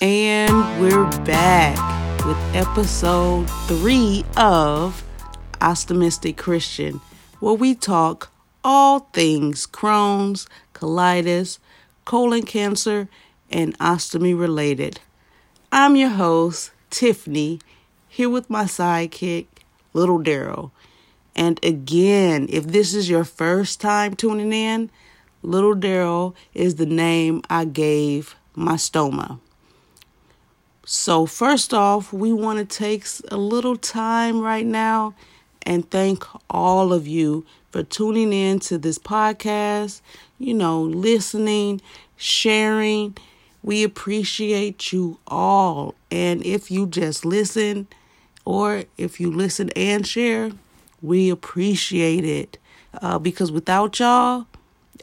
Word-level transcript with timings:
And 0.00 0.80
we're 0.80 1.10
back 1.24 2.24
with 2.24 2.36
episode 2.54 3.50
three 3.66 4.24
of 4.36 5.02
Optimistic 5.60 6.36
Christian, 6.36 7.00
where 7.40 7.54
we 7.54 7.74
talk 7.74 8.30
all 8.62 9.00
things 9.12 9.66
Crohn's, 9.66 10.46
colitis, 10.72 11.58
colon 12.04 12.44
cancer, 12.44 13.08
and 13.50 13.76
ostomy 13.80 14.38
related. 14.38 15.00
I'm 15.72 15.96
your 15.96 16.10
host, 16.10 16.70
Tiffany, 16.90 17.58
here 18.06 18.30
with 18.30 18.48
my 18.48 18.66
sidekick, 18.66 19.46
Little 19.94 20.20
Daryl. 20.20 20.70
And 21.34 21.58
again, 21.64 22.46
if 22.50 22.68
this 22.68 22.94
is 22.94 23.10
your 23.10 23.24
first 23.24 23.80
time 23.80 24.14
tuning 24.14 24.52
in, 24.52 24.90
Little 25.42 25.74
Daryl 25.74 26.36
is 26.54 26.76
the 26.76 26.86
name 26.86 27.42
I 27.50 27.64
gave 27.64 28.36
my 28.54 28.74
stoma. 28.74 29.40
So, 30.90 31.26
first 31.26 31.74
off, 31.74 32.14
we 32.14 32.32
want 32.32 32.60
to 32.60 32.64
take 32.64 33.04
a 33.30 33.36
little 33.36 33.76
time 33.76 34.40
right 34.40 34.64
now 34.64 35.12
and 35.60 35.88
thank 35.90 36.24
all 36.48 36.94
of 36.94 37.06
you 37.06 37.44
for 37.70 37.82
tuning 37.82 38.32
in 38.32 38.58
to 38.60 38.78
this 38.78 38.98
podcast, 38.98 40.00
you 40.38 40.54
know, 40.54 40.80
listening, 40.80 41.82
sharing. 42.16 43.18
We 43.62 43.84
appreciate 43.84 44.90
you 44.90 45.18
all. 45.26 45.94
And 46.10 46.42
if 46.46 46.70
you 46.70 46.86
just 46.86 47.22
listen, 47.22 47.86
or 48.46 48.84
if 48.96 49.20
you 49.20 49.30
listen 49.30 49.68
and 49.76 50.06
share, 50.06 50.52
we 51.02 51.28
appreciate 51.28 52.24
it. 52.24 52.56
Uh, 53.02 53.18
because 53.18 53.52
without 53.52 53.98
y'all, 53.98 54.46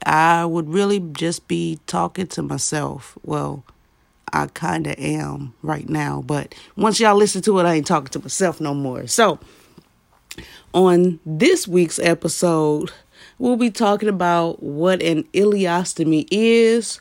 I 0.03 0.45
would 0.45 0.67
really 0.67 0.99
just 0.99 1.47
be 1.47 1.77
talking 1.86 2.25
to 2.30 2.41
myself. 2.41 3.19
Well, 3.22 3.63
I 4.36 4.47
kind 4.47 4.86
of 4.86 5.00
am 5.00 5.53
right 5.61 5.88
now, 5.88 6.22
but 6.28 6.53
once 6.75 7.00
y'all 7.00 7.16
listen 7.16 7.41
to 7.44 7.58
it, 7.59 7.64
I 7.64 7.75
ain't 7.75 7.88
talking 7.88 8.09
to 8.09 8.19
myself 8.19 8.59
no 8.59 8.73
more. 8.73 9.08
So, 9.08 9.39
on 10.73 11.22
this 11.25 11.69
week's 11.69 12.00
episode, 12.00 12.91
we'll 13.39 13.56
be 13.56 13.72
talking 13.72 14.09
about 14.09 14.61
what 14.61 15.02
an 15.02 15.23
ileostomy 15.33 16.28
is, 16.31 17.00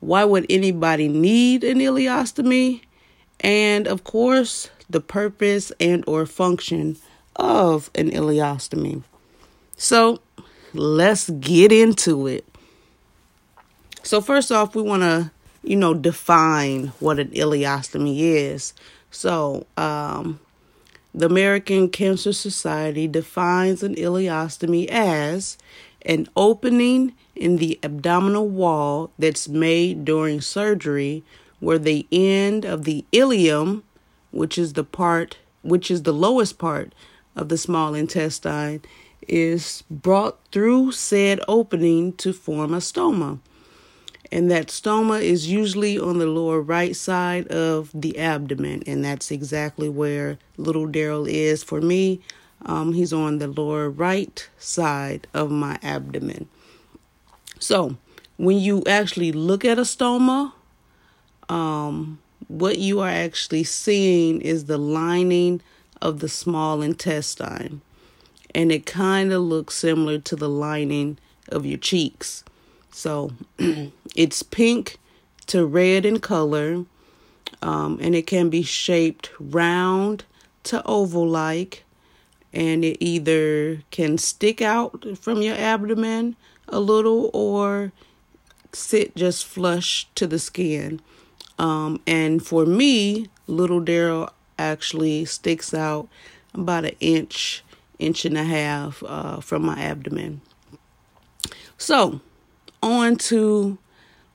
why 0.00 0.24
would 0.24 0.44
anybody 0.50 1.06
need 1.06 1.62
an 1.62 1.78
ileostomy, 1.78 2.80
and 3.38 3.86
of 3.86 4.02
course, 4.02 4.68
the 4.90 5.00
purpose 5.00 5.70
and 5.78 6.02
or 6.08 6.26
function 6.26 6.96
of 7.36 7.92
an 7.94 8.10
ileostomy. 8.10 9.04
So, 9.76 10.20
let's 10.74 11.30
get 11.30 11.70
into 11.70 12.26
it. 12.26 12.44
So, 14.02 14.20
first 14.20 14.50
off, 14.50 14.74
we 14.74 14.82
want 14.82 15.02
to 15.02 15.30
you 15.62 15.76
know, 15.76 15.94
define 15.94 16.88
what 16.98 17.18
an 17.18 17.28
ileostomy 17.28 18.18
is. 18.18 18.74
So, 19.10 19.66
um, 19.76 20.40
the 21.14 21.26
American 21.26 21.90
Cancer 21.90 22.32
Society 22.32 23.06
defines 23.06 23.82
an 23.82 23.94
ileostomy 23.96 24.88
as 24.88 25.58
an 26.06 26.26
opening 26.36 27.12
in 27.36 27.56
the 27.56 27.78
abdominal 27.82 28.48
wall 28.48 29.10
that's 29.18 29.48
made 29.48 30.04
during 30.04 30.40
surgery 30.40 31.22
where 31.60 31.78
the 31.78 32.06
end 32.10 32.64
of 32.64 32.84
the 32.84 33.04
ileum, 33.12 33.82
which 34.30 34.58
is 34.58 34.72
the 34.72 34.84
part 34.84 35.38
which 35.62 35.92
is 35.92 36.02
the 36.02 36.12
lowest 36.12 36.58
part 36.58 36.92
of 37.36 37.48
the 37.48 37.56
small 37.56 37.94
intestine, 37.94 38.82
is 39.28 39.84
brought 39.88 40.38
through 40.50 40.90
said 40.90 41.38
opening 41.46 42.12
to 42.14 42.32
form 42.32 42.74
a 42.74 42.78
stoma 42.78 43.38
and 44.32 44.50
that 44.50 44.68
stoma 44.68 45.22
is 45.22 45.46
usually 45.46 45.98
on 45.98 46.18
the 46.18 46.26
lower 46.26 46.60
right 46.62 46.96
side 46.96 47.46
of 47.48 47.90
the 47.92 48.18
abdomen, 48.18 48.82
and 48.86 49.04
that's 49.04 49.30
exactly 49.30 49.90
where 49.90 50.38
little 50.56 50.88
Daryl 50.88 51.28
is 51.28 51.62
for 51.62 51.82
me. 51.82 52.22
Um, 52.64 52.94
he's 52.94 53.12
on 53.12 53.38
the 53.38 53.46
lower 53.46 53.90
right 53.90 54.48
side 54.58 55.26
of 55.34 55.50
my 55.50 55.78
abdomen. 55.82 56.48
So, 57.60 57.98
when 58.38 58.58
you 58.58 58.82
actually 58.86 59.32
look 59.32 59.66
at 59.66 59.78
a 59.78 59.82
stoma, 59.82 60.52
um, 61.50 62.18
what 62.48 62.78
you 62.78 63.00
are 63.00 63.10
actually 63.10 63.64
seeing 63.64 64.40
is 64.40 64.64
the 64.64 64.78
lining 64.78 65.60
of 66.00 66.20
the 66.20 66.28
small 66.28 66.80
intestine, 66.80 67.82
and 68.54 68.72
it 68.72 68.86
kind 68.86 69.30
of 69.30 69.42
looks 69.42 69.74
similar 69.74 70.18
to 70.20 70.36
the 70.36 70.48
lining 70.48 71.18
of 71.50 71.66
your 71.66 71.78
cheeks. 71.78 72.44
So 72.92 73.32
it's 74.14 74.42
pink 74.42 74.98
to 75.46 75.66
red 75.66 76.06
in 76.06 76.20
color, 76.20 76.84
um, 77.60 77.98
and 78.00 78.14
it 78.14 78.26
can 78.26 78.48
be 78.50 78.62
shaped 78.62 79.30
round 79.40 80.24
to 80.64 80.84
oval 80.86 81.28
like, 81.28 81.84
and 82.52 82.84
it 82.84 82.98
either 83.00 83.82
can 83.90 84.18
stick 84.18 84.60
out 84.62 85.18
from 85.18 85.42
your 85.42 85.56
abdomen 85.56 86.36
a 86.68 86.78
little 86.80 87.30
or 87.32 87.92
sit 88.72 89.16
just 89.16 89.44
flush 89.44 90.06
to 90.14 90.26
the 90.26 90.38
skin. 90.38 91.00
Um, 91.58 92.00
and 92.06 92.44
for 92.44 92.66
me, 92.66 93.28
little 93.46 93.80
Daryl 93.80 94.30
actually 94.58 95.24
sticks 95.24 95.74
out 95.74 96.08
about 96.54 96.84
an 96.84 96.96
inch, 97.00 97.64
inch 97.98 98.24
and 98.24 98.36
a 98.36 98.44
half 98.44 99.02
uh, 99.02 99.40
from 99.40 99.64
my 99.64 99.80
abdomen. 99.80 100.40
So, 101.78 102.20
on 102.82 103.16
to 103.16 103.78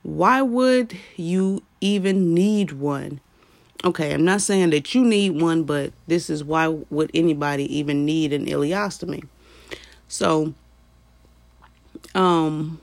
why 0.02 0.42
would 0.42 0.96
you 1.16 1.62
even 1.80 2.34
need 2.34 2.72
one? 2.72 3.20
Okay, 3.84 4.12
I'm 4.12 4.24
not 4.24 4.40
saying 4.40 4.70
that 4.70 4.94
you 4.94 5.04
need 5.04 5.40
one, 5.40 5.62
but 5.62 5.92
this 6.06 6.28
is 6.28 6.42
why 6.42 6.66
would 6.66 7.10
anybody 7.14 7.64
even 7.76 8.04
need 8.04 8.32
an 8.32 8.46
ileostomy? 8.46 9.24
So, 10.08 10.54
um, 12.14 12.80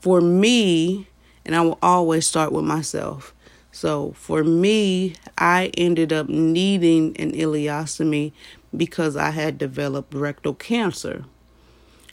for 0.00 0.20
me, 0.20 1.06
and 1.46 1.56
I 1.56 1.62
will 1.62 1.78
always 1.82 2.26
start 2.26 2.52
with 2.52 2.64
myself. 2.64 3.34
So, 3.70 4.12
for 4.12 4.44
me, 4.44 5.14
I 5.38 5.70
ended 5.78 6.12
up 6.12 6.28
needing 6.28 7.16
an 7.18 7.32
ileostomy 7.32 8.32
because 8.76 9.16
I 9.16 9.30
had 9.30 9.56
developed 9.56 10.12
rectal 10.12 10.54
cancer. 10.54 11.24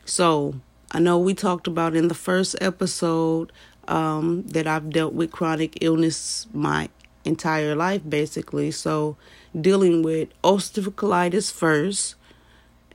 So, 0.05 0.55
I 0.91 0.99
know 0.99 1.19
we 1.19 1.35
talked 1.35 1.67
about 1.67 1.95
in 1.95 2.07
the 2.07 2.15
first 2.15 2.55
episode 2.59 3.51
um, 3.87 4.43
that 4.47 4.65
I've 4.65 4.89
dealt 4.89 5.13
with 5.13 5.31
chronic 5.31 5.77
illness 5.81 6.47
my 6.51 6.89
entire 7.23 7.75
life, 7.75 8.01
basically. 8.07 8.71
So, 8.71 9.15
dealing 9.59 10.01
with 10.01 10.29
ulcerative 10.41 10.93
colitis 10.95 11.51
first, 11.51 12.15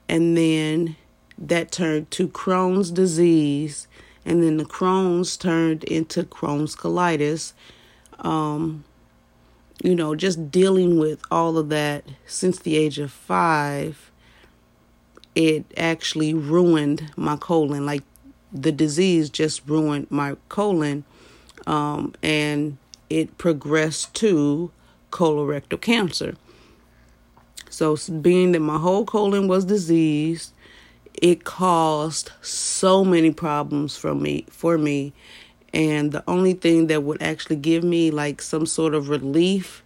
and 0.08 0.36
then 0.36 0.96
that 1.38 1.70
turned 1.70 2.10
to 2.12 2.26
Crohn's 2.26 2.90
disease, 2.90 3.86
and 4.24 4.42
then 4.42 4.56
the 4.56 4.64
Crohn's 4.64 5.36
turned 5.36 5.84
into 5.84 6.24
Crohn's 6.24 6.74
colitis. 6.74 7.52
Um, 8.18 8.84
you 9.82 9.94
know, 9.94 10.16
just 10.16 10.50
dealing 10.50 10.98
with 10.98 11.22
all 11.30 11.58
of 11.58 11.68
that 11.68 12.04
since 12.26 12.58
the 12.58 12.76
age 12.76 12.98
of 12.98 13.12
five 13.12 14.10
it 15.34 15.64
actually 15.76 16.34
ruined 16.34 17.12
my 17.16 17.36
colon. 17.36 17.86
Like 17.86 18.02
the 18.52 18.72
disease 18.72 19.30
just 19.30 19.66
ruined 19.68 20.10
my 20.10 20.36
colon, 20.48 21.04
um, 21.66 22.14
and 22.22 22.78
it 23.10 23.36
progressed 23.38 24.14
to 24.14 24.70
colorectal 25.10 25.80
cancer. 25.80 26.36
So, 27.70 27.96
being 28.20 28.52
that 28.52 28.60
my 28.60 28.78
whole 28.78 29.04
colon 29.04 29.48
was 29.48 29.64
diseased, 29.64 30.52
it 31.14 31.44
caused 31.44 32.30
so 32.40 33.04
many 33.04 33.32
problems 33.32 33.96
for 33.96 34.14
me. 34.14 34.46
For 34.50 34.78
me, 34.78 35.12
and 35.72 36.12
the 36.12 36.22
only 36.28 36.52
thing 36.52 36.86
that 36.86 37.02
would 37.02 37.20
actually 37.20 37.56
give 37.56 37.82
me 37.82 38.12
like 38.12 38.40
some 38.40 38.64
sort 38.64 38.94
of 38.94 39.08
relief 39.08 39.82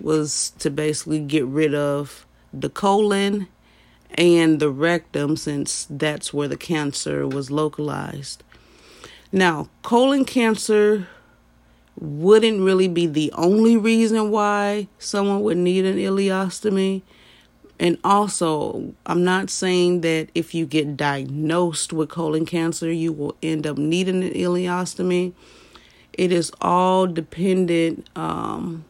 was 0.00 0.50
to 0.58 0.70
basically 0.70 1.20
get 1.20 1.46
rid 1.46 1.74
of 1.74 2.26
the 2.52 2.68
colon 2.68 3.48
and 4.14 4.60
the 4.60 4.70
rectum, 4.70 5.36
since 5.36 5.86
that's 5.88 6.32
where 6.32 6.48
the 6.48 6.56
cancer 6.56 7.26
was 7.26 7.50
localized. 7.50 8.42
Now, 9.32 9.68
colon 9.82 10.24
cancer 10.24 11.06
wouldn't 11.98 12.60
really 12.60 12.88
be 12.88 13.06
the 13.06 13.32
only 13.36 13.76
reason 13.76 14.30
why 14.30 14.88
someone 14.98 15.42
would 15.42 15.58
need 15.58 15.84
an 15.84 15.96
ileostomy. 15.96 17.02
And 17.78 17.98
also, 18.04 18.94
I'm 19.06 19.24
not 19.24 19.50
saying 19.50 20.00
that 20.02 20.28
if 20.34 20.54
you 20.54 20.66
get 20.66 20.96
diagnosed 20.96 21.92
with 21.92 22.10
colon 22.10 22.44
cancer, 22.44 22.90
you 22.90 23.12
will 23.12 23.36
end 23.42 23.66
up 23.66 23.78
needing 23.78 24.22
an 24.22 24.32
ileostomy. 24.32 25.32
It 26.12 26.32
is 26.32 26.52
all 26.60 27.06
dependent 27.06 28.08
um, 28.16 28.84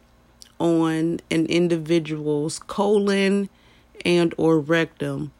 on 0.59 1.19
an 1.29 1.45
individual's 1.45 2.59
colon 2.59 3.49
and 4.05 4.33
or 4.37 4.59
rectum. 4.59 5.31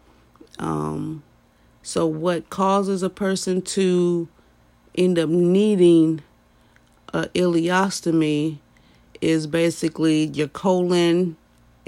Um, 0.60 1.24
so 1.84 2.06
what 2.06 2.50
causes 2.50 3.04
a 3.04 3.10
person 3.10 3.62
to 3.62 4.28
end 4.96 5.18
up 5.18 5.30
needing 5.30 6.22
a 7.13 7.24
ileostomy 7.30 8.60
is 9.19 9.48
basically 9.48 10.25
your 10.25 10.48
colon 10.48 11.38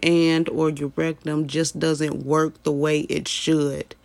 and 0.02 0.50
or 0.50 0.70
your 0.70 0.92
rectum 0.96 1.48
just 1.48 1.80
doesn't 1.80 2.26
work 2.26 2.62
the 2.64 2.72
way 2.72 3.02
it 3.02 3.28
should. 3.28 3.96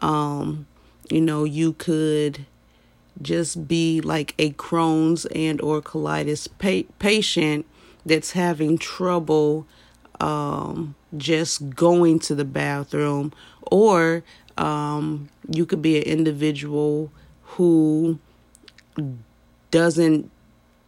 Um, 0.00 0.66
you 1.10 1.20
know, 1.20 1.44
you 1.44 1.74
could 1.74 2.46
just 3.22 3.68
be 3.68 4.00
like 4.00 4.34
a 4.38 4.52
Crohn's 4.52 5.26
and 5.26 5.60
or 5.60 5.80
colitis 5.80 6.48
pa- 6.58 6.90
patient 6.98 7.66
that's 8.04 8.32
having 8.32 8.78
trouble 8.78 9.66
um, 10.20 10.94
just 11.16 11.70
going 11.70 12.18
to 12.18 12.34
the 12.34 12.44
bathroom 12.44 13.32
or 13.62 14.22
um, 14.56 15.28
you 15.50 15.66
could 15.66 15.82
be 15.82 15.98
an 15.98 16.04
individual 16.04 17.12
who 17.42 18.18
doesn't 19.70 20.30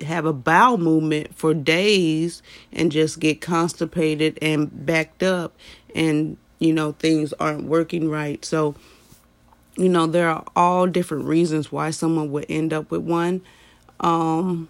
have 0.01 0.25
a 0.25 0.33
bowel 0.33 0.79
movement 0.79 1.35
for 1.35 1.53
days 1.53 2.43
and 2.73 2.93
just 2.93 3.19
get 3.19 3.41
constipated 3.41 4.39
and 4.41 4.87
backed 4.87 5.23
up 5.23 5.57
and 5.95 6.37
you 6.59 6.73
know 6.73 6.93
things 6.93 7.33
aren't 7.35 7.65
working 7.65 8.09
right. 8.09 8.45
So 8.45 8.75
you 9.77 9.89
know 9.89 10.07
there 10.07 10.29
are 10.29 10.45
all 10.55 10.87
different 10.87 11.25
reasons 11.25 11.73
why 11.73 11.91
someone 11.91 12.31
would 12.31 12.47
end 12.49 12.73
up 12.73 12.91
with 12.91 13.03
one. 13.03 13.43
Um 14.01 14.69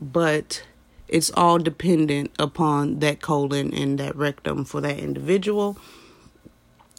but 0.00 0.64
it's 1.08 1.30
all 1.34 1.58
dependent 1.58 2.32
upon 2.38 3.00
that 3.00 3.20
colon 3.20 3.72
and 3.74 3.98
that 3.98 4.16
rectum 4.16 4.64
for 4.64 4.80
that 4.80 4.98
individual. 4.98 5.76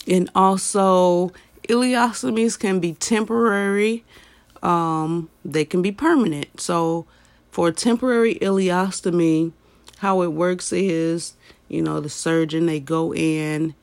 And 0.07 0.29
also 0.35 1.31
ileostomies 1.67 2.59
can 2.59 2.79
be 2.79 2.93
temporary 2.93 4.03
um 4.61 5.29
they 5.43 5.65
can 5.65 5.81
be 5.81 5.91
permanent. 5.91 6.59
So 6.59 7.05
for 7.49 7.69
a 7.69 7.71
temporary 7.71 8.35
ileostomy, 8.35 9.53
how 9.99 10.21
it 10.21 10.33
works 10.33 10.73
is, 10.73 11.33
you 11.69 11.81
know, 11.81 11.99
the 11.99 12.09
surgeon, 12.09 12.65
they 12.65 12.79
go 12.79 13.13
in 13.13 13.75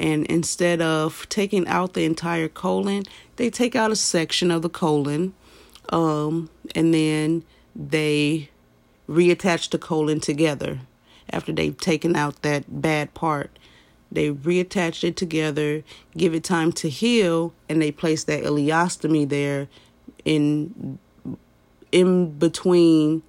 and 0.00 0.26
instead 0.26 0.80
of 0.80 1.28
taking 1.28 1.66
out 1.66 1.94
the 1.94 2.04
entire 2.04 2.48
colon, 2.48 3.02
they 3.36 3.50
take 3.50 3.74
out 3.74 3.90
a 3.90 3.96
section 3.96 4.50
of 4.50 4.62
the 4.62 4.68
colon 4.68 5.34
um, 5.90 6.48
and 6.74 6.94
then 6.94 7.42
they 7.74 8.48
reattach 9.08 9.70
the 9.70 9.78
colon 9.78 10.20
together 10.20 10.80
after 11.30 11.52
they've 11.52 11.76
taken 11.76 12.16
out 12.16 12.42
that 12.42 12.80
bad 12.82 13.14
part. 13.14 13.58
They 14.10 14.30
reattach 14.30 15.04
it 15.04 15.16
together, 15.16 15.82
give 16.16 16.34
it 16.34 16.44
time 16.44 16.72
to 16.72 16.88
heal, 16.88 17.52
and 17.68 17.80
they 17.82 17.92
place 17.92 18.24
that 18.24 18.42
ileostomy 18.42 19.28
there 19.28 19.68
in 20.24 20.98
in 21.92 22.38
between 22.38 23.22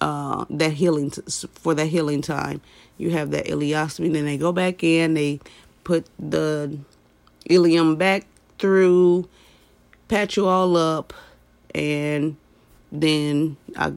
uh, 0.00 0.44
that 0.50 0.72
healing 0.72 1.10
t- 1.10 1.22
for 1.54 1.74
that 1.74 1.86
healing 1.86 2.22
time. 2.22 2.60
You 2.98 3.10
have 3.10 3.30
that 3.30 3.46
ileostomy, 3.46 4.12
then 4.12 4.24
they 4.24 4.36
go 4.36 4.52
back 4.52 4.82
in, 4.84 5.14
they 5.14 5.40
put 5.84 6.06
the 6.18 6.78
ileum 7.48 7.98
back 7.98 8.26
through, 8.58 9.28
patch 10.08 10.36
you 10.36 10.46
all 10.46 10.76
up, 10.76 11.12
and 11.74 12.36
then 12.90 13.56
I, 13.76 13.92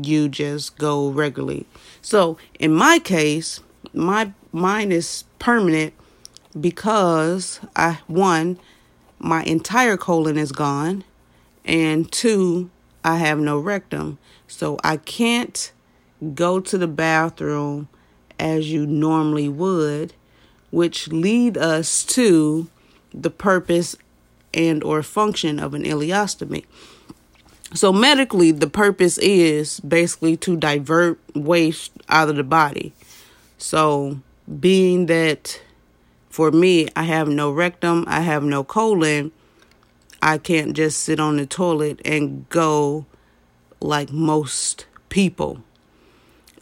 you 0.00 0.28
just 0.28 0.78
go 0.78 1.08
regularly. 1.08 1.66
So 2.02 2.38
in 2.58 2.74
my 2.74 2.98
case, 2.98 3.60
my 3.92 4.32
mine 4.52 4.92
is 4.92 5.24
permanent 5.38 5.94
because 6.58 7.60
I 7.74 8.00
one, 8.06 8.58
my 9.18 9.42
entire 9.44 9.96
colon 9.96 10.38
is 10.38 10.52
gone, 10.52 11.04
and 11.64 12.10
two, 12.10 12.70
I 13.04 13.16
have 13.18 13.38
no 13.38 13.58
rectum. 13.58 14.18
So 14.48 14.78
I 14.82 14.96
can't 14.96 15.72
go 16.34 16.60
to 16.60 16.78
the 16.78 16.86
bathroom 16.86 17.88
as 18.38 18.70
you 18.70 18.86
normally 18.86 19.48
would, 19.48 20.12
which 20.70 21.08
lead 21.08 21.56
us 21.56 22.04
to 22.04 22.68
the 23.12 23.30
purpose 23.30 23.96
and 24.52 24.82
or 24.82 25.02
function 25.02 25.58
of 25.58 25.74
an 25.74 25.84
ileostomy. 25.84 26.64
So 27.74 27.92
medically 27.92 28.52
the 28.52 28.68
purpose 28.68 29.18
is 29.18 29.80
basically 29.80 30.36
to 30.38 30.56
divert 30.56 31.18
waste 31.34 31.92
out 32.08 32.28
of 32.28 32.36
the 32.36 32.44
body. 32.44 32.92
So 33.58 34.20
being 34.60 35.06
that 35.06 35.60
for 36.30 36.50
me 36.50 36.88
I 36.94 37.02
have 37.04 37.28
no 37.28 37.50
rectum, 37.50 38.04
I 38.06 38.20
have 38.20 38.44
no 38.44 38.62
colon, 38.62 39.32
I 40.22 40.38
can't 40.38 40.74
just 40.74 41.02
sit 41.02 41.20
on 41.20 41.36
the 41.36 41.46
toilet 41.46 42.00
and 42.04 42.48
go 42.48 43.06
like 43.80 44.12
most 44.12 44.86
people. 45.08 45.62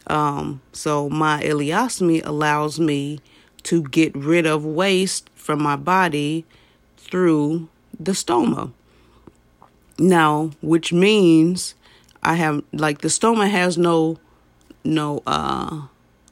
Um, 0.07 0.61
so 0.71 1.09
my 1.09 1.41
ileostomy 1.43 2.25
allows 2.25 2.79
me 2.79 3.19
to 3.63 3.81
get 3.83 4.15
rid 4.15 4.45
of 4.45 4.63
waste 4.65 5.29
from 5.35 5.61
my 5.61 5.75
body 5.75 6.45
through 6.97 7.69
the 7.99 8.11
stoma. 8.11 8.71
Now, 9.97 10.51
which 10.61 10.91
means 10.91 11.75
I 12.21 12.35
have 12.35 12.63
like 12.73 13.01
the 13.01 13.07
stoma 13.07 13.49
has 13.49 13.77
no 13.77 14.17
no 14.83 15.23
uh 15.25 15.87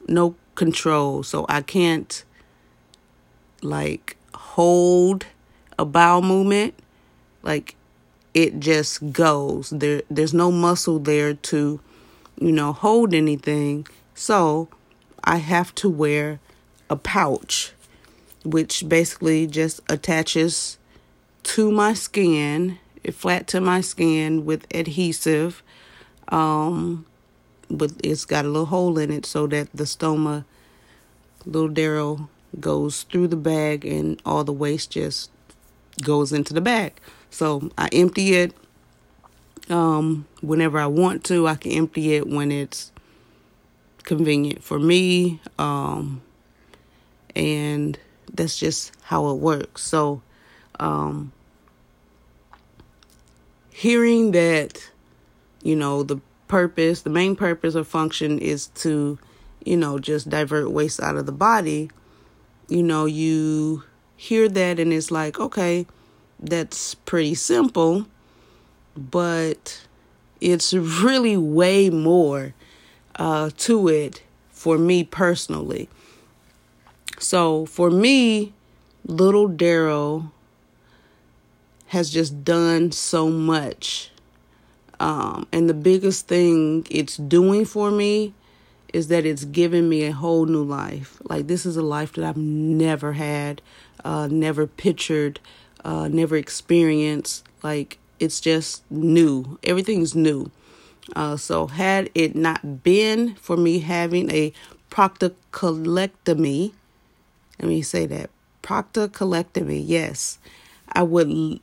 no 0.08 0.34
control, 0.54 1.22
so 1.22 1.46
I 1.48 1.62
can't 1.62 2.24
like 3.62 4.16
hold 4.34 5.26
a 5.78 5.84
bowel 5.84 6.22
movement. 6.22 6.74
Like 7.42 7.76
it 8.34 8.60
just 8.60 9.12
goes. 9.12 9.70
There 9.70 10.02
there's 10.10 10.34
no 10.34 10.50
muscle 10.50 10.98
there 10.98 11.34
to 11.34 11.80
you 12.40 12.52
know 12.52 12.72
hold 12.72 13.14
anything. 13.14 13.86
So 14.14 14.68
i 15.24 15.38
have 15.38 15.74
to 15.74 15.88
wear 15.88 16.38
a 16.90 16.96
pouch 16.96 17.72
which 18.44 18.86
basically 18.88 19.46
just 19.46 19.80
attaches 19.88 20.78
to 21.42 21.72
my 21.72 21.94
skin 21.94 22.78
flat 23.12 23.46
to 23.46 23.60
my 23.60 23.80
skin 23.80 24.44
with 24.44 24.66
adhesive 24.74 25.62
um 26.28 27.04
but 27.70 27.92
it's 28.02 28.24
got 28.24 28.44
a 28.44 28.48
little 28.48 28.66
hole 28.66 28.98
in 28.98 29.10
it 29.10 29.26
so 29.26 29.46
that 29.46 29.68
the 29.74 29.84
stoma 29.84 30.44
little 31.44 31.68
Daryl, 31.68 32.28
goes 32.58 33.02
through 33.02 33.28
the 33.28 33.36
bag 33.36 33.84
and 33.84 34.20
all 34.24 34.44
the 34.44 34.52
waste 34.52 34.92
just 34.92 35.30
goes 36.02 36.32
into 36.32 36.54
the 36.54 36.60
bag 36.60 36.92
so 37.30 37.70
I 37.76 37.88
empty 37.92 38.34
it 38.34 38.54
um, 39.68 40.26
whenever 40.40 40.78
I 40.78 40.86
want 40.86 41.24
to. 41.24 41.46
I 41.46 41.56
can 41.56 41.72
empty 41.72 42.14
it 42.14 42.28
when 42.28 42.52
it's 42.52 42.92
convenient 44.04 44.62
for 44.62 44.78
me. 44.78 45.40
Um, 45.58 46.22
and 47.34 47.98
that's 48.32 48.58
just 48.58 48.92
how 49.02 49.30
it 49.30 49.34
works. 49.34 49.82
So, 49.82 50.22
um, 50.78 51.32
hearing 53.74 54.30
that, 54.30 54.88
you 55.64 55.74
know, 55.74 56.04
the 56.04 56.20
purpose, 56.46 57.02
the 57.02 57.10
main 57.10 57.34
purpose 57.34 57.74
or 57.74 57.82
function 57.82 58.38
is 58.38 58.68
to, 58.68 59.18
you 59.64 59.76
know, 59.76 59.98
just 59.98 60.30
divert 60.30 60.70
waste 60.70 61.02
out 61.02 61.16
of 61.16 61.26
the 61.26 61.32
body, 61.32 61.90
you 62.68 62.84
know, 62.84 63.04
you 63.04 63.82
hear 64.16 64.48
that 64.48 64.78
and 64.78 64.92
it's 64.92 65.10
like, 65.10 65.40
okay, 65.40 65.86
that's 66.38 66.94
pretty 66.94 67.34
simple, 67.34 68.06
but 68.96 69.84
it's 70.40 70.72
really 70.72 71.36
way 71.36 71.90
more 71.90 72.54
uh, 73.16 73.50
to 73.56 73.88
it 73.88 74.22
for 74.50 74.78
me 74.78 75.02
personally. 75.02 75.88
So 77.18 77.66
for 77.66 77.90
me, 77.90 78.52
little 79.04 79.48
Daryl 79.48 80.30
has 81.94 82.10
just 82.10 82.44
done 82.44 82.92
so 82.92 83.30
much. 83.30 84.10
Um, 85.00 85.46
and 85.52 85.68
the 85.68 85.74
biggest 85.74 86.28
thing 86.28 86.86
it's 86.90 87.16
doing 87.16 87.64
for 87.64 87.90
me 87.90 88.34
is 88.92 89.08
that 89.08 89.26
it's 89.26 89.44
given 89.44 89.88
me 89.88 90.04
a 90.04 90.12
whole 90.12 90.46
new 90.46 90.62
life. 90.62 91.20
Like, 91.24 91.48
this 91.48 91.66
is 91.66 91.76
a 91.76 91.82
life 91.82 92.12
that 92.12 92.24
I've 92.24 92.36
never 92.36 93.14
had, 93.14 93.60
uh, 94.04 94.28
never 94.30 94.66
pictured 94.66 95.40
uh, 95.84 96.08
never 96.08 96.36
experienced. 96.36 97.44
Like 97.62 97.98
it's 98.18 98.40
just 98.40 98.90
new. 98.90 99.58
Everything's 99.62 100.14
new. 100.14 100.50
Uh, 101.14 101.36
so 101.36 101.66
had 101.66 102.10
it 102.14 102.34
not 102.34 102.82
been 102.82 103.34
for 103.34 103.56
me 103.56 103.80
having 103.80 104.30
a 104.30 104.52
proctocolectomy, 104.90 106.72
let 107.60 107.68
me 107.68 107.82
say 107.82 108.06
that 108.06 108.30
proctocolectomy. 108.62 109.82
Yes, 109.86 110.38
I 110.90 111.02
would. 111.02 111.60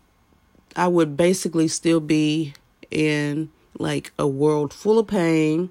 I 0.75 0.87
would 0.87 1.17
basically 1.17 1.67
still 1.67 1.99
be 1.99 2.53
in 2.89 3.51
like 3.77 4.11
a 4.17 4.27
world 4.27 4.73
full 4.73 4.99
of 4.99 5.07
pain, 5.07 5.69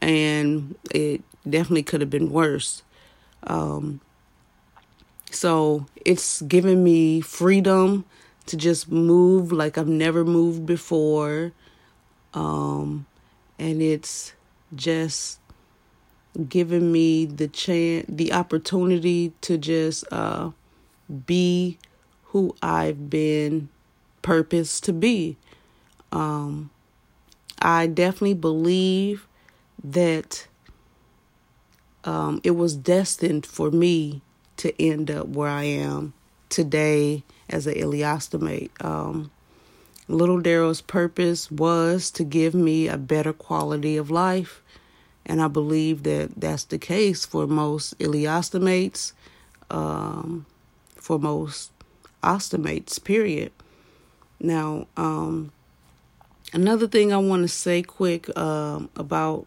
and 0.00 0.76
it 0.90 1.22
definitely 1.48 1.82
could 1.82 2.00
have 2.00 2.10
been 2.10 2.30
worse. 2.30 2.82
Um, 3.44 4.00
so 5.30 5.86
it's 6.04 6.42
given 6.42 6.82
me 6.84 7.20
freedom 7.20 8.04
to 8.46 8.56
just 8.56 8.90
move 8.90 9.52
like 9.52 9.78
I've 9.78 9.88
never 9.88 10.24
moved 10.24 10.66
before. 10.66 11.52
Um, 12.34 13.06
and 13.58 13.80
it's 13.82 14.34
just 14.74 15.38
giving 16.48 16.92
me 16.92 17.26
the 17.26 17.48
chance, 17.48 18.06
the 18.08 18.32
opportunity 18.32 19.32
to 19.42 19.58
just 19.58 20.04
uh, 20.12 20.50
be 21.26 21.78
who 22.24 22.54
I've 22.62 23.10
been 23.10 23.68
purposed 24.22 24.84
to 24.84 24.92
be. 24.92 25.36
Um, 26.12 26.70
I 27.60 27.86
definitely 27.86 28.34
believe 28.34 29.26
that 29.82 30.46
um, 32.04 32.40
it 32.42 32.52
was 32.52 32.76
destined 32.76 33.46
for 33.46 33.70
me 33.70 34.22
to 34.56 34.80
end 34.82 35.10
up 35.10 35.28
where 35.28 35.48
I 35.48 35.64
am 35.64 36.12
today 36.48 37.22
as 37.48 37.66
an 37.66 37.74
ileostomate. 37.74 38.70
Um, 38.84 39.30
Little 40.08 40.40
Daryl's 40.40 40.80
purpose 40.80 41.50
was 41.50 42.10
to 42.12 42.24
give 42.24 42.52
me 42.54 42.88
a 42.88 42.98
better 42.98 43.32
quality 43.32 43.96
of 43.96 44.10
life, 44.10 44.60
and 45.24 45.40
I 45.40 45.46
believe 45.46 46.02
that 46.02 46.32
that's 46.36 46.64
the 46.64 46.78
case 46.78 47.24
for 47.24 47.46
most 47.46 47.96
ileostomates, 47.98 49.12
um, 49.70 50.46
for 50.96 51.18
most 51.18 51.70
ostomates, 52.22 53.02
period. 53.02 53.52
Now, 54.40 54.86
um, 54.96 55.52
another 56.52 56.88
thing 56.88 57.12
I 57.12 57.18
want 57.18 57.42
to 57.42 57.48
say 57.48 57.82
quick 57.82 58.36
um, 58.36 58.88
about 58.96 59.46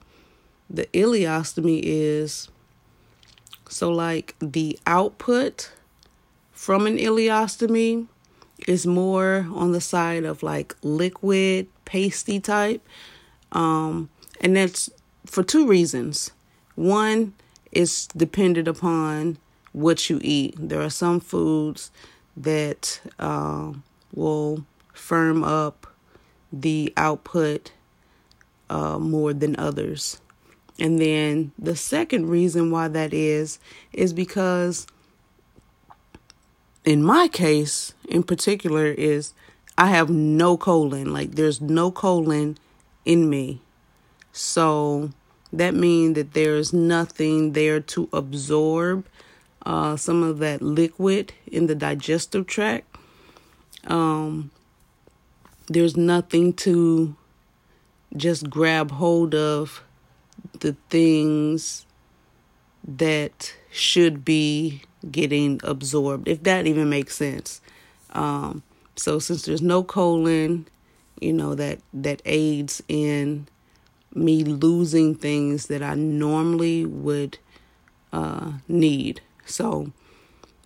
the 0.70 0.86
ileostomy 0.94 1.82
is 1.84 2.50
so, 3.70 3.90
like, 3.90 4.36
the 4.40 4.78
output 4.86 5.72
from 6.52 6.86
an 6.86 6.98
ileostomy 6.98 8.08
is 8.68 8.86
more 8.86 9.48
on 9.54 9.72
the 9.72 9.82
side 9.82 10.24
of 10.24 10.44
like 10.44 10.76
liquid, 10.82 11.68
pasty 11.86 12.40
type. 12.40 12.88
Um, 13.52 14.10
and 14.40 14.56
that's 14.56 14.90
for 15.26 15.44
two 15.44 15.68
reasons. 15.68 16.32
One 16.76 17.34
is 17.72 18.08
dependent 18.16 18.68
upon 18.68 19.38
what 19.72 20.10
you 20.10 20.20
eat. 20.22 20.56
There 20.58 20.82
are 20.82 20.90
some 20.90 21.20
foods 21.20 21.92
that 22.38 23.02
uh, 23.20 23.74
will 24.14 24.66
firm 24.94 25.44
up 25.44 25.88
the 26.52 26.94
output 26.96 27.72
uh, 28.70 28.98
more 29.00 29.34
than 29.34 29.56
others. 29.58 30.22
And 30.80 31.00
then 31.00 31.52
the 31.60 31.76
second 31.76 32.30
reason 32.30 32.72
why 32.72 32.88
that 32.88 33.14
is, 33.14 33.60
is 33.92 34.14
because 34.14 34.88
in 36.86 37.04
my 37.04 37.28
case 37.28 37.94
in 38.08 38.24
particular, 38.24 38.88
is 38.88 39.34
I 39.78 39.88
have 39.88 40.10
no 40.10 40.58
colon. 40.58 41.14
Like 41.14 41.32
there's 41.32 41.62
no 41.62 41.92
colon 41.92 42.58
in 43.06 43.30
me. 43.30 43.62
So 44.32 45.12
that 45.52 45.74
means 45.74 46.16
that 46.16 46.34
there's 46.34 46.74
nothing 46.74 47.54
there 47.54 47.80
to 47.80 48.10
absorb 48.12 49.06
uh, 49.66 49.96
some 49.96 50.24
of 50.24 50.40
that 50.40 50.62
liquid 50.62 51.34
in 51.48 51.68
the 51.68 51.76
digestive 51.76 52.48
tract. 52.48 52.96
Um, 53.86 54.52
there's 55.68 55.96
nothing 55.98 56.54
to 56.54 57.16
just 58.16 58.50
grab 58.50 58.92
hold 58.92 59.34
of 59.34 59.84
the 60.60 60.76
things 60.90 61.86
that 62.88 63.56
should 63.72 64.26
be 64.26 64.82
getting 65.10 65.60
absorbed, 65.64 66.28
if 66.28 66.44
that 66.44 66.68
even 66.68 66.90
makes 66.90 67.16
sense. 67.16 67.62
Um, 68.12 68.64
so 68.96 69.20
since 69.20 69.44
there's 69.44 69.62
no 69.62 69.84
colon, 69.84 70.68
you 71.20 71.34
know 71.34 71.56
that 71.56 71.80
that 71.94 72.22
aids 72.26 72.84
in 72.88 73.48
me 74.14 74.44
losing 74.44 75.16
things 75.16 75.68
that 75.68 75.82
I 75.82 75.96
normally 75.96 76.86
would 76.86 77.38
uh, 78.12 78.54
need. 78.68 79.22
So, 79.46 79.92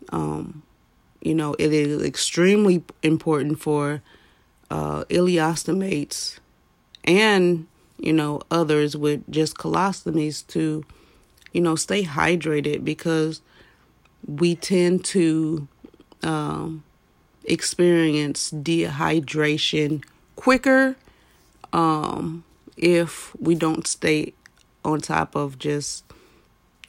um, 0.10 0.64
you 1.22 1.34
know, 1.34 1.56
it 1.58 1.72
is 1.72 2.02
extremely 2.04 2.84
important 3.04 3.60
for 3.60 4.02
uh, 4.70 5.04
ileostomates 5.06 6.40
and 7.04 7.68
you 7.98 8.14
know 8.14 8.42
others 8.52 8.96
with 8.96 9.30
just 9.30 9.58
colostomies 9.58 10.46
to 10.48 10.84
you 11.54 11.62
know 11.62 11.76
stay 11.76 12.04
hydrated 12.04 12.84
because 12.84 13.42
we 14.28 14.56
tend 14.56 15.06
to 15.06 15.68
um, 16.24 16.84
experience 17.46 18.52
dehydration 18.52 20.04
quicker 20.36 20.96
um, 21.74 22.44
if 22.76 23.36
we 23.40 23.56
don't 23.56 23.88
stay 23.88 24.34
on 24.84 25.00
top 25.00 25.36
of 25.36 25.58
just 25.58 26.04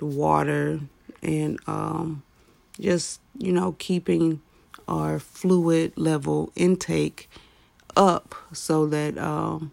water 0.01 0.81
and 1.23 1.59
um, 1.67 2.23
just 2.81 3.21
you 3.37 3.53
know 3.53 3.75
keeping 3.79 4.41
our 4.87 5.19
fluid 5.19 5.93
level 5.97 6.51
intake 6.57 7.29
up 7.99 8.35
so 8.53 8.87
that 8.87 9.19
um, 9.19 9.73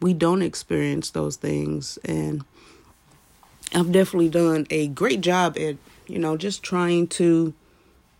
we 0.00 0.12
don't 0.12 0.42
experience 0.42 1.10
those 1.10 1.36
things 1.36 1.98
and 2.04 2.44
I've 3.72 3.92
definitely 3.92 4.28
done 4.28 4.66
a 4.70 4.88
great 4.88 5.20
job 5.20 5.56
at 5.58 5.76
you 6.06 6.18
know, 6.18 6.36
just 6.36 6.62
trying 6.62 7.06
to 7.08 7.54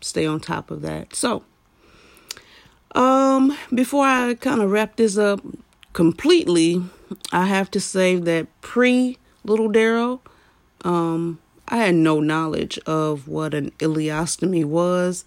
stay 0.01 0.27
on 0.27 0.41
top 0.41 0.71
of 0.71 0.83
that. 0.83 1.15
So, 1.15 1.45
um, 2.95 3.57
before 3.73 4.07
I 4.07 4.35
kind 4.35 4.61
of 4.63 4.71
wrap 4.71 4.97
this 4.97 5.17
up 5.19 5.41
completely, 5.93 6.83
I 7.33 7.47
have 7.47 7.71
to 7.73 7.81
say 7.81 8.17
that 8.17 8.47
pre 8.61 9.19
Little 9.45 9.69
Daryl, 9.69 10.21
um, 10.85 11.39
I 11.69 11.79
had 11.79 11.95
no 11.95 12.21
knowledge 12.21 12.79
of 12.87 13.29
what 13.29 13.55
an 13.55 13.71
ileostomy 13.73 14.65
was, 14.65 15.25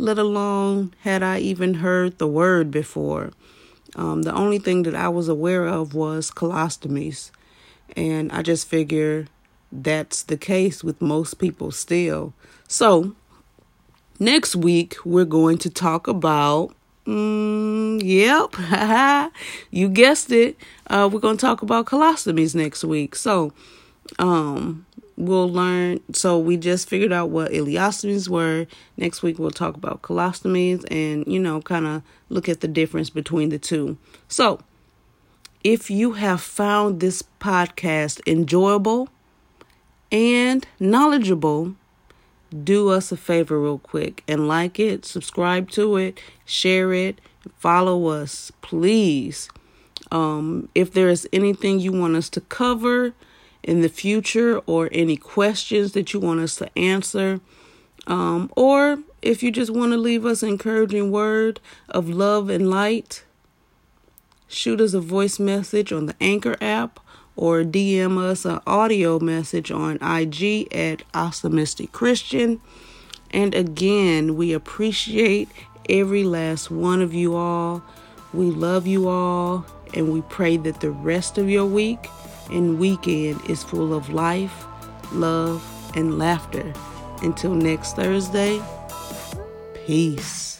let 0.00 0.18
alone 0.18 0.94
had 1.02 1.22
I 1.22 1.38
even 1.38 1.74
heard 1.74 2.18
the 2.18 2.26
word 2.26 2.70
before. 2.70 3.30
Um, 3.94 4.22
the 4.22 4.34
only 4.34 4.58
thing 4.58 4.84
that 4.84 4.94
I 4.94 5.08
was 5.08 5.28
aware 5.28 5.66
of 5.66 5.94
was 5.94 6.30
colostomies, 6.30 7.30
and 7.96 8.32
I 8.32 8.42
just 8.42 8.66
figure 8.66 9.26
that's 9.70 10.22
the 10.22 10.36
case 10.36 10.82
with 10.82 11.00
most 11.00 11.34
people 11.34 11.70
still. 11.70 12.32
So, 12.66 13.14
next 14.18 14.56
week 14.56 14.96
we're 15.04 15.24
going 15.24 15.58
to 15.58 15.70
talk 15.70 16.08
about 16.08 16.74
mm, 17.06 18.00
yep, 18.02 19.32
you 19.70 19.88
guessed 19.88 20.30
it. 20.30 20.56
Uh, 20.86 21.08
we're 21.12 21.20
going 21.20 21.36
to 21.36 21.40
talk 21.40 21.62
about 21.62 21.86
colostomies 21.86 22.54
next 22.54 22.84
week. 22.84 23.14
So, 23.14 23.52
um, 24.18 24.86
we'll 25.20 25.48
learn. 25.48 26.00
So, 26.12 26.38
we 26.38 26.56
just 26.56 26.88
figured 26.88 27.12
out 27.12 27.30
what 27.30 27.52
ileostomies 27.52 28.28
were. 28.28 28.66
Next 28.96 29.22
week, 29.22 29.38
we'll 29.38 29.50
talk 29.50 29.76
about 29.76 30.02
colostomies 30.02 30.84
and, 30.90 31.26
you 31.26 31.38
know, 31.38 31.60
kind 31.60 31.86
of 31.86 32.02
look 32.28 32.48
at 32.48 32.60
the 32.60 32.68
difference 32.68 33.10
between 33.10 33.50
the 33.50 33.58
two. 33.58 33.98
So, 34.28 34.60
if 35.62 35.90
you 35.90 36.12
have 36.12 36.40
found 36.40 37.00
this 37.00 37.22
podcast 37.40 38.20
enjoyable, 38.26 39.08
and 40.12 40.66
knowledgeable, 40.78 41.74
do 42.64 42.88
us 42.88 43.12
a 43.12 43.16
favor 43.16 43.60
real 43.60 43.78
quick 43.78 44.24
and 44.26 44.48
like 44.48 44.78
it, 44.80 45.04
subscribe 45.04 45.70
to 45.70 45.96
it, 45.96 46.20
share 46.44 46.92
it, 46.92 47.20
follow 47.56 48.08
us, 48.08 48.50
please. 48.60 49.48
Um, 50.10 50.68
if 50.74 50.92
there 50.92 51.08
is 51.08 51.28
anything 51.32 51.78
you 51.78 51.92
want 51.92 52.16
us 52.16 52.28
to 52.30 52.40
cover 52.40 53.14
in 53.62 53.82
the 53.82 53.88
future 53.88 54.58
or 54.66 54.88
any 54.92 55.16
questions 55.16 55.92
that 55.92 56.12
you 56.12 56.20
want 56.20 56.40
us 56.40 56.56
to 56.56 56.78
answer, 56.78 57.40
um, 58.06 58.50
or 58.56 58.98
if 59.22 59.42
you 59.42 59.50
just 59.50 59.70
want 59.70 59.92
to 59.92 59.98
leave 59.98 60.24
us 60.24 60.42
an 60.42 60.50
encouraging 60.50 61.10
word 61.10 61.60
of 61.88 62.08
love 62.08 62.48
and 62.48 62.70
light, 62.70 63.24
shoot 64.48 64.80
us 64.80 64.94
a 64.94 65.00
voice 65.00 65.38
message 65.38 65.92
on 65.92 66.06
the 66.06 66.14
Anchor 66.20 66.56
app 66.60 67.00
or 67.36 67.62
DM 67.62 68.18
us 68.18 68.44
an 68.44 68.60
audio 68.66 69.18
message 69.18 69.70
on 69.70 69.96
IG 70.02 70.68
at 70.74 71.02
Optimistic 71.14 71.92
Christian. 71.92 72.60
And 73.30 73.54
again, 73.54 74.36
we 74.36 74.52
appreciate 74.52 75.48
every 75.88 76.24
last 76.24 76.70
one 76.70 77.00
of 77.00 77.14
you 77.14 77.36
all. 77.36 77.82
We 78.32 78.46
love 78.46 78.86
you 78.86 79.08
all, 79.08 79.64
and 79.94 80.12
we 80.12 80.22
pray 80.22 80.56
that 80.58 80.80
the 80.80 80.90
rest 80.90 81.38
of 81.38 81.48
your 81.48 81.64
week 81.64 82.08
and 82.52 82.78
weekend 82.78 83.40
is 83.48 83.62
full 83.62 83.94
of 83.94 84.10
life, 84.10 84.66
love, 85.12 85.62
and 85.96 86.18
laughter. 86.18 86.72
Until 87.22 87.54
next 87.54 87.96
Thursday, 87.96 88.60
peace. 89.86 90.59